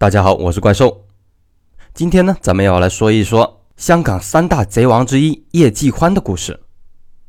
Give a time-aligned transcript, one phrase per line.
[0.00, 1.04] 大家好，我是怪兽。
[1.92, 6.58] 今天呢，咱们要来说一说香港三大贼王之一叶继欢的故事。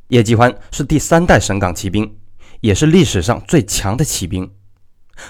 [0.08, 2.16] 叶继欢是第三代省港骑兵，
[2.62, 4.50] 也是历史上最强的骑兵，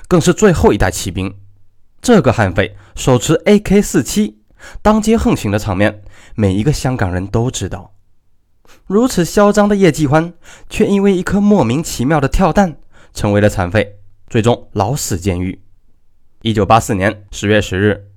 [0.07, 1.37] 更是最后一代骑兵。
[2.01, 4.37] 这个悍匪手持 AK-47，
[4.81, 6.05] 当街横行的场面，
[6.37, 7.93] 每一个香港人都知道。
[8.87, 10.33] 如此嚣张的叶继欢，
[10.71, 12.77] 却因为一颗莫名其妙的跳弹，
[13.13, 13.97] 成为了残废，
[14.29, 15.61] 最终老死监狱。
[16.43, 18.09] 一九八四年十月十日，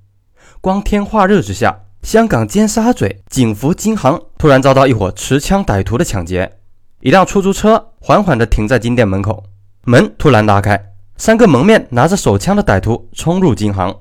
[0.60, 6.58] 光天化日之下，香港尖沙咀警服金行突然遭到一伙持枪歹徒的抢劫。
[6.98, 9.44] 一辆出租车缓缓地停在金店门口，
[9.84, 13.96] 门突然拉开，三个蒙面拿着手枪的歹徒冲入金行。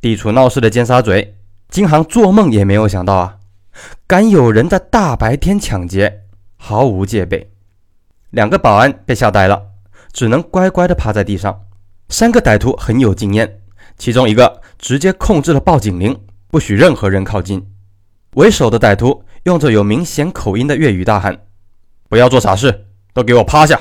[0.00, 1.34] 地处闹市的尖沙咀，
[1.68, 3.38] 金行做梦也没有想到啊，
[4.06, 6.20] 敢有人在大白天抢劫，
[6.56, 7.50] 毫无戒备。
[8.30, 9.60] 两个保安被吓呆了，
[10.12, 11.62] 只能乖乖地趴在地上。
[12.08, 13.60] 三个歹徒很有经验，
[13.98, 16.16] 其中一个直接控制了报警铃，
[16.48, 17.66] 不许任何人靠近。
[18.34, 21.46] 为首的歹徒用着有明显口音的粤语大喊
[22.08, 23.80] ：“不要做傻事，都给我趴下！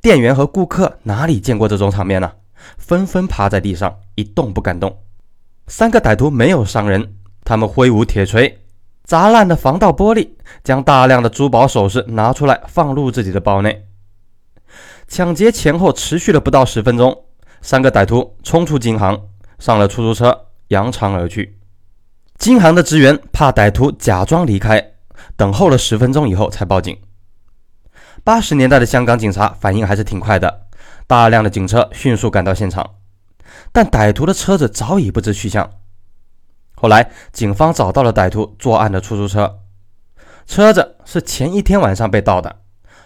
[0.00, 2.32] 店员和顾客哪里见过这种场面呢？
[2.76, 4.96] 纷纷趴在地上一动不敢动。
[5.66, 8.60] 三个歹徒没有伤人，他们挥舞铁锤，
[9.04, 10.28] 砸烂的防盗玻璃，
[10.62, 13.86] 将大量的珠宝首饰拿出来放入自己的包内。
[15.12, 17.26] 抢劫前后持续了不到十分钟，
[17.60, 21.60] 三个歹徒冲出金行，上了出租车，扬长而去。
[22.38, 24.94] 金行的职员怕歹徒假装离开，
[25.36, 26.98] 等候了十分钟以后才报警。
[28.24, 30.62] 八十年代的香港警察反应还是挺快的，
[31.06, 32.94] 大量的警车迅速赶到现场，
[33.70, 35.70] 但歹徒的车子早已不知去向。
[36.74, 39.58] 后来，警方找到了歹徒作案的出租车，
[40.46, 42.60] 车子是前一天晚上被盗的，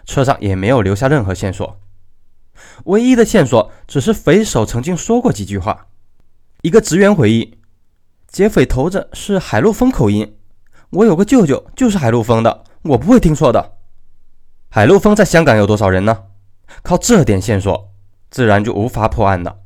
[0.05, 1.81] 车上也没有留下任何线索。
[2.85, 5.87] 唯一的线索只是匪首曾经说过几句话。
[6.63, 7.59] 一个职员回忆，
[8.29, 10.37] 劫匪头子是海陆丰口音。
[10.91, 13.75] 我有个舅舅就是海陆丰的，我不会听错的。
[14.69, 16.25] 海陆丰在香港有多少人呢？
[16.83, 17.93] 靠这点线索，
[18.31, 19.57] 自然就无法破案了。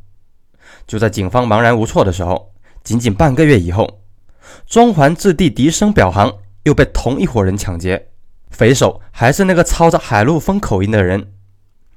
[0.87, 4.03] 就在警方茫然无措的时候，仅仅半个月以后，
[4.67, 8.09] 中环置地笛声表行又被同一伙人抢劫，
[8.51, 11.33] 匪首还是那个操着海陆丰口音的人。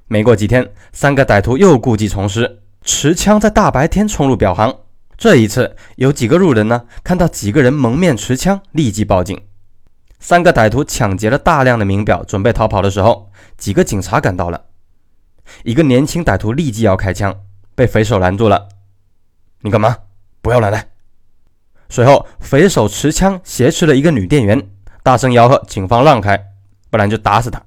[0.06, 4.74] 没过几天，三个歹徒又故技重施，持枪在大白天冲入表行。
[5.16, 9.40] 这一次，有几个路人呢，看到几个人蒙面持枪，立即报警。
[10.18, 14.64] 三个歹徒抢劫了大量的名表，准备逃跑的时候，几个警察赶到了。
[15.62, 17.34] 一个年轻歹徒立即要开枪，
[17.74, 18.68] 被匪首拦住了。
[19.60, 19.96] 你干嘛？
[20.42, 20.88] 不要来来！
[21.88, 24.70] 随后，匪首持枪挟持了一个女店员，
[25.02, 26.38] 大声吆喝警方让开，
[26.90, 27.62] 不然就打死他。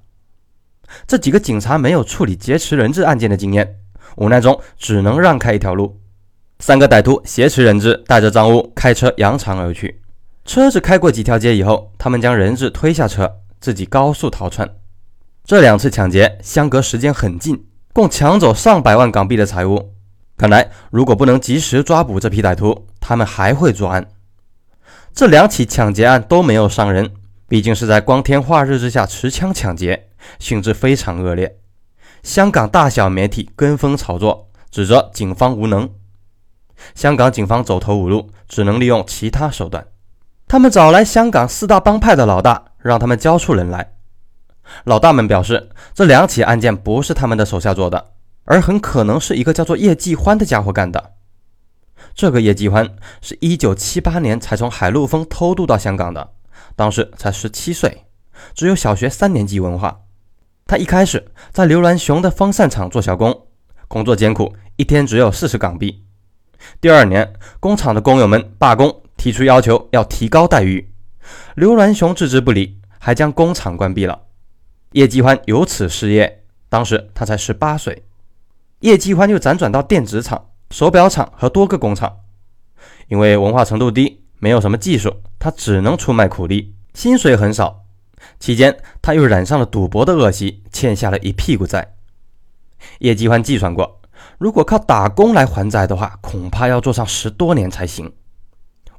[1.06, 3.80] 这几个警察没有处理劫持人质案件的经验，
[4.16, 6.00] 无奈中只能让开一条路。
[6.60, 10.02] 三个歹徒挟持人质，带着赃物开车扬长而去。
[10.44, 14.68] 车子开过几条街以后，他们将人质推下车，自己高速逃窜。
[15.44, 19.94] 这两次抢劫相隔时间很近，共抢走上百万港币的财物。
[20.38, 24.08] 看来，如果不能及时抓捕这批歹徒，他们还会作案。
[25.14, 27.12] 这两起抢劫案都没有伤人，
[27.48, 30.10] 毕竟是在光天化日之下持枪抢劫。
[30.40, 31.60] 性质非常恶劣，
[32.22, 35.90] 香港大小媒体跟风炒作，指责警方无能。
[36.94, 39.88] 香港警方走投无路，只能利用其他手段。
[40.48, 43.94] 他们找来香港四大帮派的老大，让他们交出人来。
[44.84, 48.12] 老大们表示，这两起案件不是他们的手下做的，
[48.44, 51.14] 而很可能是一个叫做叶继欢的家伙干的。
[52.14, 56.32] 这个叶继欢是一九七八年才从海陆丰偷渡到香港的，
[56.76, 58.06] 当时才十七岁，
[58.54, 60.02] 只有小学三年级文化。
[60.66, 63.48] 他一开始在刘銮雄的风扇厂做小工，
[63.88, 66.04] 工作艰苦，一天只有四十港币。
[66.82, 70.92] 第二年，工厂的工友们罢工，提出要求要提高待遇，
[71.56, 74.24] 刘銮雄置之不理，还将工厂关闭了。
[74.92, 78.04] 叶继欢由此失业，当时他才十八岁。
[78.82, 82.18] 叶继欢又辗转到电子厂、手表厂和多个工厂，
[83.08, 87.86] 因为文化程度低，没有什么技术，他只能出卖苦力，薪水很少。
[88.40, 91.96] 期间，他又染上了赌博的恶习，欠下了一屁股债。
[93.00, 94.02] 叶继欢计算过，
[94.38, 98.14] 如果靠打工来还债的话，恐怕要做上十多年才行。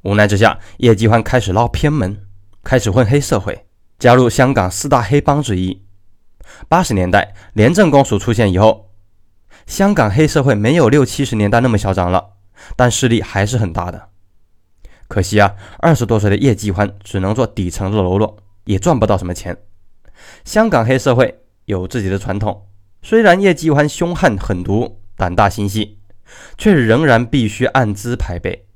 [0.03, 2.25] 无奈之下，叶继欢开始捞偏门，
[2.63, 3.65] 开始混黑社会，
[3.97, 5.85] 加入香港四大黑帮之一。
[6.67, 8.91] 八十年代，廉政公署出现以后，
[9.67, 12.31] 香港黑社会没有六七十年代那么嚣张了，
[12.75, 14.09] 但势力还是很大的。
[15.09, 18.37] 可惜啊，二十多岁的叶继欢只能做底层的喽啰。
[18.65, 19.57] 也赚不到什么钱。
[20.45, 22.67] 香港黑社会有自己的传统，
[23.01, 25.97] 虽然叶继欢凶悍狠毒，胆大心细，
[26.55, 28.67] 却仍然必须按资排辈。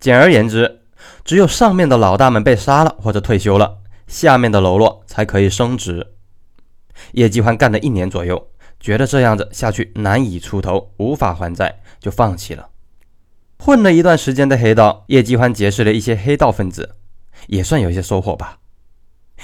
[0.00, 0.80] 简而言之，
[1.24, 6.14] 只有上面的老大们被杀了或者退休了，下面的喽啰才可以升职。
[7.12, 8.48] 叶继欢干了一年左右，
[8.80, 12.66] 觉得这样子下去难以出头，无法还债，就放弃了。
[13.58, 16.96] 混了一段时间的黑道，叶继欢结识了一些黑道分子，
[17.48, 18.58] 也算有些收获吧。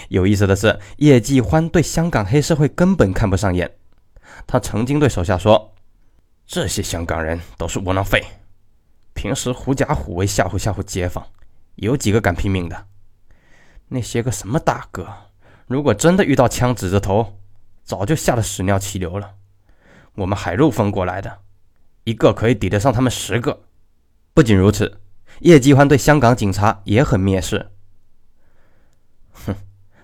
[0.09, 3.77] 有意思的是，叶继欢对香港黑社会根本看不上眼。
[4.47, 5.75] 他曾经对手下说
[6.47, 8.25] ：“这些香港人都是窝囊废，
[9.15, 11.25] 平时狐假虎威吓唬吓唬街坊，
[11.77, 12.87] 有几个敢拼命的？
[13.89, 15.07] 那些个什么大哥，
[15.67, 17.39] 如果真的遇到枪指着头，
[17.83, 19.35] 早就吓得屎尿齐流了。
[20.15, 21.41] 我们海陆丰过来的，
[22.05, 23.65] 一个可以抵得上他们十个。
[24.35, 25.01] 不仅如此，
[25.43, 27.71] 叶继欢对香港警察也很蔑视。
[29.31, 29.55] 哼，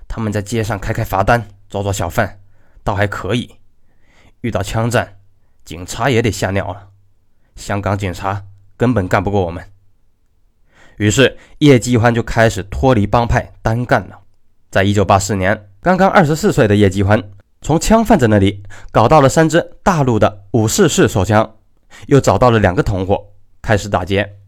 [0.07, 2.41] 他们在街上开开罚单，抓抓小贩，
[2.85, 3.57] 倒还可以。”
[4.43, 5.19] 遇到枪战，
[5.65, 6.91] 警察也得吓尿了。
[7.57, 8.45] 香港警察
[8.77, 9.69] 根本干不过我们。
[10.99, 14.21] 于是叶继欢就开始脱离帮派，单干了。
[14.71, 18.63] 在一九八四年，刚刚二十四岁的叶继欢从枪贩子那里
[18.93, 21.57] 搞到了三支大陆的五四式手枪，
[22.07, 23.30] 又找到了两个同伙，
[23.71, 24.41] 开始打劫。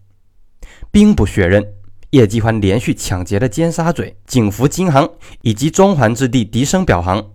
[0.91, 1.75] 兵不血刃，
[2.11, 5.09] 叶继欢连续抢劫了尖沙咀景福金行
[5.43, 7.31] 以及中环置地迪生表行，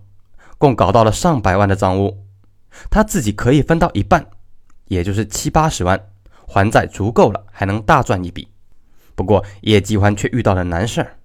[0.58, 2.26] 共搞到了上百万的赃物。
[2.90, 4.26] 他自己可以分到一半，
[4.88, 5.98] 也就是七八十万，
[6.46, 8.48] 还债足够了，还能大赚一笔。
[9.14, 11.16] 不过叶继欢却遇到了难事儿，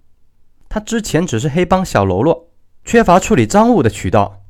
[0.70, 2.48] 他之前只是黑帮小喽啰，
[2.86, 4.46] 缺乏处理赃物的渠道。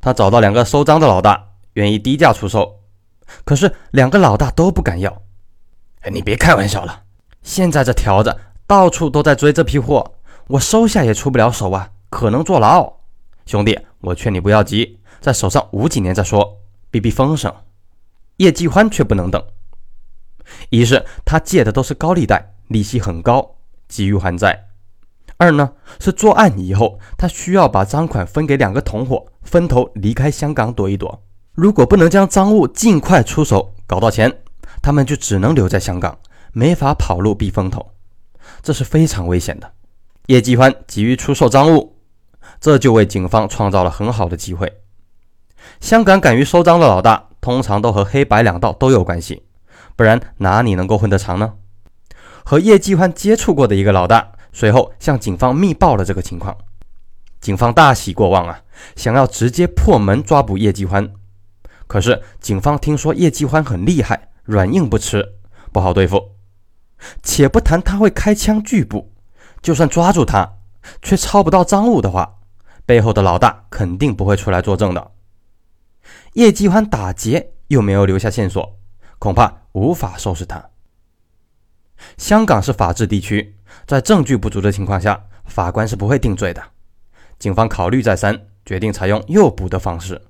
[0.00, 2.78] 他找到两个收赃的老大，愿意低价出售，
[3.44, 5.20] 可是两个老大都不敢要。
[6.10, 7.02] 你别开玩笑了，
[7.42, 10.14] 现在这条子到处都在追这批货，
[10.46, 12.94] 我收下也出不了手啊，可能坐牢。
[13.46, 14.98] 兄弟，我劝你不要急。
[15.20, 16.58] 在手上捂几年再说，
[16.90, 17.52] 避避风声。
[18.36, 19.42] 叶继欢却不能等，
[20.70, 23.56] 一是他借的都是高利贷，利息很高，
[23.88, 24.50] 急于还债；
[25.38, 31.20] 二呢是作案以后，他需要把赃款分给两个同伙，分头离开香港躲一躲。
[31.54, 34.42] 如果不能将赃物尽快出手搞到钱，
[34.88, 36.18] 他们就只能留在香港，
[36.50, 37.92] 没法跑路避风头，
[38.62, 39.70] 这是非常危险的。
[40.28, 41.98] 叶继欢急于出售赃物，
[42.58, 44.80] 这就为警方创造了很好的机会。
[45.78, 49.42] 香港敢于收赃的老大，通常都和黑白两道都有关系，
[49.94, 51.52] 不然哪里能够混得长呢？
[52.42, 56.56] 和叶继欢接触过的一个老大，随后向警方密报了这个情况，
[57.42, 58.62] 警方大喜过望啊，
[58.96, 61.12] 想要直接破门抓捕叶继欢。
[61.86, 65.34] 可是警方听说叶继欢很厉害，软硬不吃，
[65.70, 66.36] 不好对付。
[67.22, 69.12] 且不谈他会开枪拒捕，
[69.60, 70.54] 就算抓住他，
[71.02, 72.38] 却抄不到赃物的话，
[72.86, 75.10] 背后的老大肯定不会出来作证的。
[76.32, 78.78] 叶继欢打劫又没有留下线索，
[79.18, 80.70] 恐怕无法收拾他。
[82.16, 83.54] 香港是法治地区，
[83.86, 86.62] 在证据不足的情况下，法官是不会定罪的。
[87.38, 90.22] 警方考虑再三，决定采用诱捕的方式。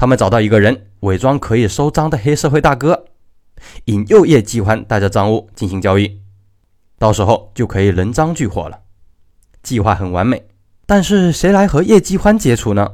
[0.00, 3.04] 他们找到一个人，伪装可以收赃的黑社会大哥，
[3.84, 6.22] 引诱叶继欢带着赃物进行交易，
[6.98, 8.80] 到时候就可以人赃俱获了。
[9.62, 10.42] 计划很完美，
[10.86, 12.92] 但是谁来和叶继欢接触呢？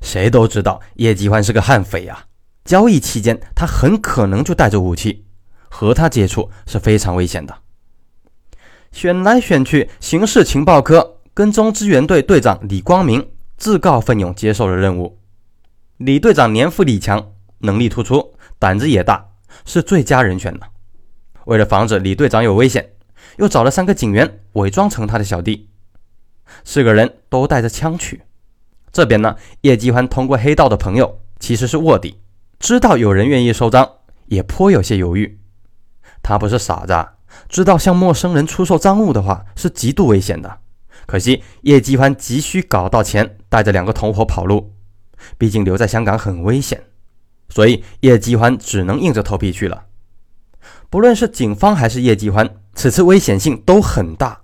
[0.00, 2.24] 谁都知道叶继欢是个悍匪呀，
[2.64, 5.26] 交易期间他很可能就带着武器，
[5.68, 7.54] 和他接触是非常危险的。
[8.92, 15.17] 选来选去，刑事情报科跟踪支援队队长李光明自告奋勇接受了任务。
[15.98, 19.30] 李队长年富力强，能力突出，胆子也大，
[19.64, 20.60] 是最佳人选了。
[21.46, 22.90] 为了防止李队长有危险，
[23.38, 25.68] 又找了三个警员伪装成他的小弟，
[26.62, 28.22] 四个人都带着枪去。
[28.92, 32.20] 这边呢，叶继欢通过黑道的朋友，其实是卧底，
[32.60, 33.90] 知道有人愿意收赃，
[34.26, 35.40] 也颇有些犹豫。
[36.22, 36.94] 他不是傻子，
[37.48, 40.58] 知道向陌生人出售赃物的话是极度危险的。
[41.06, 44.74] 可惜叶继欢急需搞到钱，带着两个同伙跑路，
[45.36, 46.82] 毕竟留在香港很危险，
[47.48, 49.86] 所以叶继欢只能硬着头皮去了。
[50.90, 54.40] 不论是警方还是叶继欢，此次危险性都很大。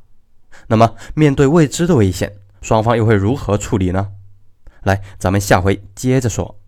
[0.68, 4.08] 那么面对未知的危险，双方又会如何处理呢？
[4.82, 6.58] 来，咱们下回接着说。